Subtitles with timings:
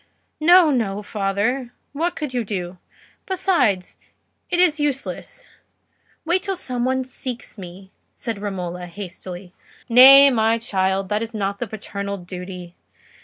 [0.39, 2.79] "No, no, father; what could you do?
[3.27, 3.99] besides,
[4.49, 5.47] it is useless:
[6.25, 9.53] wait till some one seeks me," said Romola, hastily.
[9.89, 12.73] "Nay, my child, that is not the paternal duty.